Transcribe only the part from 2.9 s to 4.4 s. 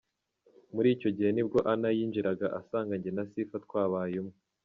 jye na Sifa twabaye umwe.